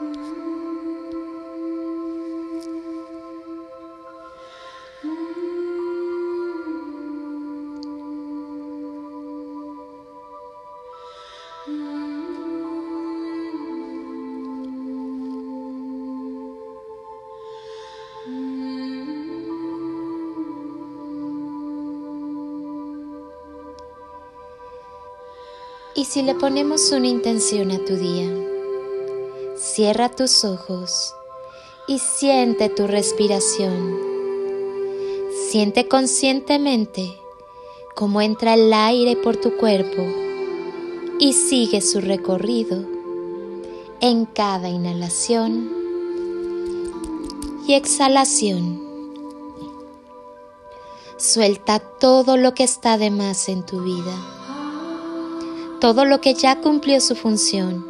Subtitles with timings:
[0.00, 0.04] Y
[26.06, 28.49] si le ponemos una intención a tu día,
[29.60, 31.14] cierra tus ojos
[31.86, 33.98] y siente tu respiración.
[35.50, 37.18] Siente conscientemente
[37.94, 40.02] cómo entra el aire por tu cuerpo
[41.18, 42.86] y sigue su recorrido
[44.00, 45.70] en cada inhalación
[47.66, 48.80] y exhalación.
[51.18, 54.14] Suelta todo lo que está de más en tu vida
[55.80, 57.89] todo lo que ya cumplió su función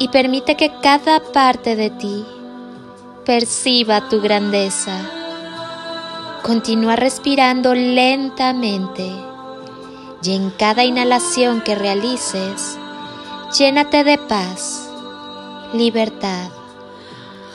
[0.00, 2.24] y permite que cada parte de ti
[3.26, 4.96] perciba tu grandeza.
[6.42, 9.12] Continúa respirando lentamente
[10.22, 12.78] y en cada inhalación que realices,
[13.58, 14.88] llénate de paz,
[15.74, 16.48] libertad,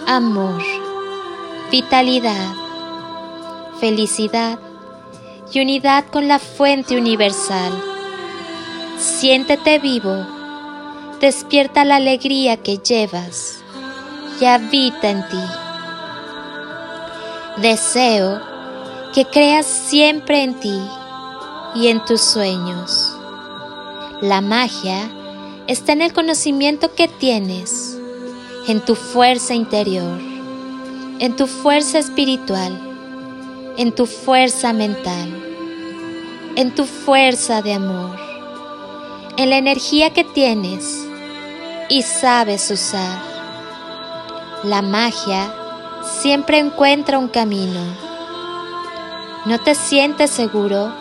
[0.05, 0.61] amor,
[1.71, 2.53] vitalidad,
[3.79, 4.59] felicidad
[5.51, 7.71] y unidad con la fuente universal.
[8.99, 10.34] Siéntete vivo,
[11.19, 13.59] despierta la alegría que llevas
[14.39, 15.44] y habita en ti.
[17.57, 18.41] Deseo
[19.13, 20.80] que creas siempre en ti
[21.75, 23.12] y en tus sueños.
[24.22, 25.09] La magia
[25.67, 27.97] está en el conocimiento que tienes,
[28.67, 30.19] en tu fuerza interior,
[31.19, 32.85] en tu fuerza espiritual
[33.78, 35.29] en tu fuerza mental,
[36.56, 38.17] en tu fuerza de amor,
[39.38, 41.04] en la energía que tienes
[41.90, 43.19] y sabes usar.
[44.63, 45.53] La magia
[46.22, 47.81] siempre encuentra un camino.
[49.46, 50.94] ¿No te sientes seguro?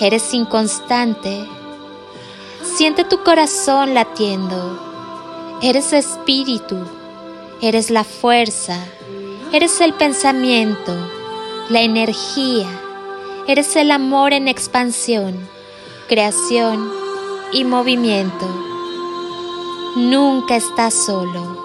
[0.00, 1.48] ¿Eres inconstante?
[2.62, 5.58] Siente tu corazón latiendo.
[5.62, 6.78] Eres espíritu.
[7.60, 8.78] Eres la fuerza.
[9.52, 10.94] Eres el pensamiento
[11.68, 12.66] la energía.
[13.46, 15.38] Eres el amor en expansión,
[16.08, 16.90] creación
[17.52, 18.67] y movimiento.
[19.98, 21.58] Nunca estás solo.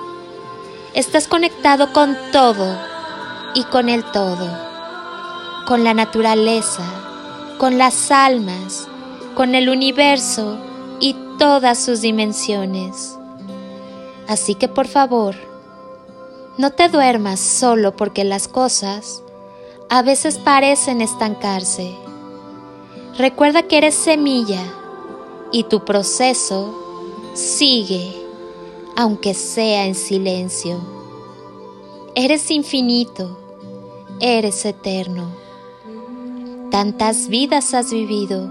[0.95, 2.79] Estás conectado con todo
[3.53, 4.49] y con el todo,
[5.67, 6.83] con la naturaleza,
[7.59, 8.87] con las almas,
[9.35, 10.57] con el universo
[10.99, 13.15] y todas sus dimensiones.
[14.27, 15.35] Así que por favor,
[16.57, 19.21] no te duermas solo porque las cosas
[19.91, 21.95] a veces parecen estancarse.
[23.15, 24.63] Recuerda que eres semilla
[25.51, 26.79] y tu proceso
[27.35, 28.22] sigue,
[28.95, 30.79] aunque sea en silencio.
[32.15, 33.37] Eres infinito,
[34.19, 35.31] eres eterno.
[36.71, 38.49] Tantas vidas has vivido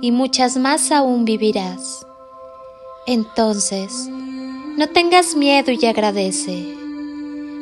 [0.00, 2.06] y muchas más aún vivirás.
[3.06, 4.08] Entonces,
[4.76, 6.74] no tengas miedo y agradece.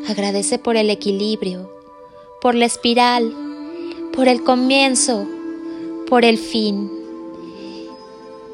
[0.09, 1.79] Agradece por el equilibrio
[2.41, 3.35] por la espiral,
[4.15, 5.27] por el comienzo,
[6.09, 6.91] por el fin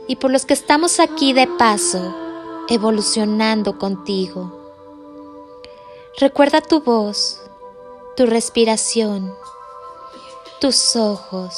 [0.08, 2.14] y por los que estamos aquí de paso,
[2.68, 4.52] evolucionando contigo.
[6.18, 7.40] Recuerda tu voz,
[8.16, 9.34] tu respiración,
[10.60, 11.54] tus ojos,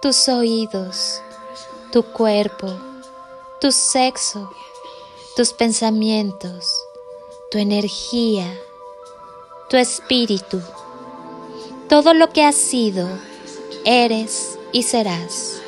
[0.00, 1.20] tus oídos,
[1.92, 2.68] tu cuerpo,
[3.60, 4.50] tu sexo,
[5.36, 6.74] tus pensamientos,
[7.50, 8.46] tu energía,
[9.68, 10.60] tu espíritu
[11.88, 13.08] todo lo que has sido,
[13.84, 15.60] eres y serás.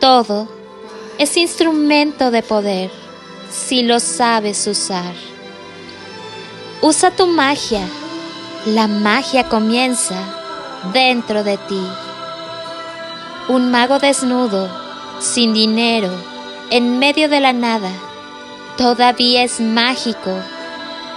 [0.00, 0.48] Todo
[1.18, 2.90] es instrumento de poder
[3.52, 5.14] si lo sabes usar.
[6.80, 7.86] Usa tu magia.
[8.66, 10.16] La magia comienza
[10.92, 11.86] dentro de ti.
[13.48, 14.68] Un mago desnudo,
[15.20, 16.10] sin dinero,
[16.70, 17.90] en medio de la nada,
[18.78, 20.32] todavía es mágico,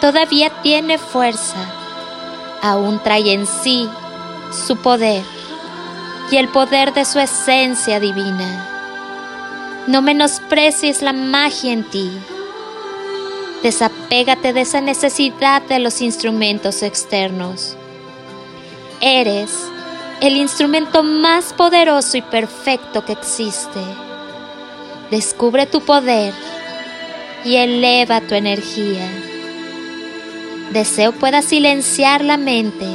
[0.01, 1.75] todavía tiene fuerza
[2.65, 3.88] aún trae en sí
[4.51, 5.23] su poder
[6.31, 8.75] y el poder de su esencia divina.
[9.87, 12.09] No menosprecies la magia en ti.
[13.61, 17.77] Desapégate de esa necesidad de los instrumentos externos.
[18.99, 19.51] Eres
[20.21, 23.79] el instrumento más poderoso y perfecto que existe.
[25.11, 26.33] Descubre tu poder
[27.43, 29.07] y eleva tu energía.
[30.71, 32.88] Deseo puedas silenciar la mente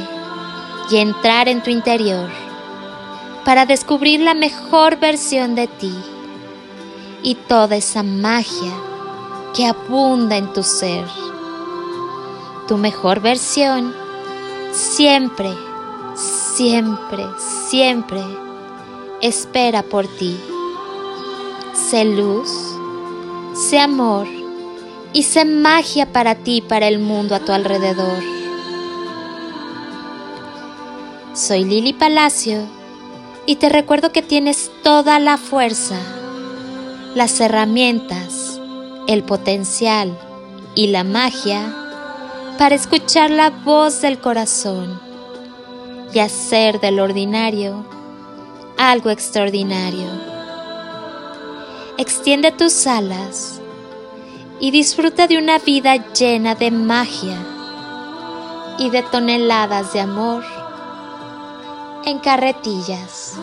[0.91, 2.29] y entrar en tu interior
[3.45, 5.95] para descubrir la mejor versión de ti
[7.23, 8.73] y toda esa magia
[9.55, 11.05] que abunda en tu ser.
[12.67, 13.93] Tu mejor versión
[14.71, 15.53] siempre,
[16.15, 17.25] siempre,
[17.69, 18.21] siempre
[19.21, 20.37] espera por ti.
[21.73, 22.49] Sé luz,
[23.53, 24.27] sé amor
[25.13, 28.23] y sé magia para ti y para el mundo a tu alrededor.
[31.33, 32.59] Soy Lili Palacio
[33.45, 35.95] y te recuerdo que tienes toda la fuerza,
[37.15, 38.59] las herramientas,
[39.07, 40.17] el potencial
[40.75, 41.75] y la magia
[42.57, 44.99] para escuchar la voz del corazón
[46.13, 47.85] y hacer del ordinario
[48.77, 50.07] algo extraordinario.
[51.97, 53.61] Extiende tus alas
[54.59, 57.37] y disfruta de una vida llena de magia
[58.79, 60.43] y de toneladas de amor
[62.05, 63.35] en carretillas.